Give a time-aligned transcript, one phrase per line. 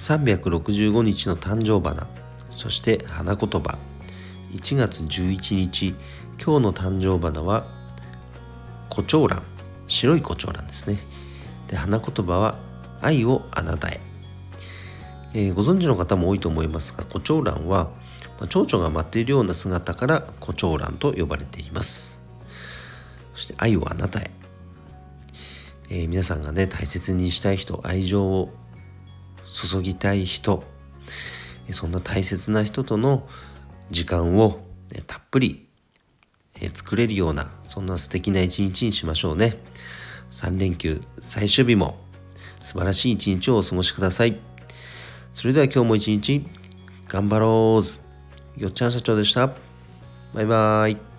[0.00, 2.06] 365日の誕生花
[2.56, 3.78] そして花言葉。
[4.52, 5.94] 1月11日
[6.42, 7.66] 今日の誕生花は
[8.88, 9.42] 胡蝶蘭。
[9.88, 11.00] 白い胡蝶蘭ですね。
[11.68, 12.58] で花言葉は
[13.02, 14.00] 愛をあなたへ、
[15.34, 17.90] えー、ご存知の方も多いと思いますが胡蝶蘭は、
[18.38, 22.18] まあ、蝶々が舞っているような姿から胡蝶蘭と呼ばれています。
[23.34, 24.30] そして愛をあなたへ、
[25.90, 28.50] えー、皆さんがね大切にしたい人愛情を
[29.52, 30.64] 注ぎたい人。
[31.72, 33.28] そんな大切な人との
[33.90, 34.60] 時間を、
[35.06, 35.66] たっぷり、
[36.74, 39.56] 作れるようなそんな素敵な一日にしましょうね。
[40.30, 41.98] 3連休最終日も
[42.60, 44.38] 素晴らしい一日をお過ごしください。
[45.32, 46.46] それでは今日も一日
[47.08, 48.60] 頑張ろう。
[48.60, 49.54] よっちゃん社長でした。
[50.34, 51.09] バイバイ。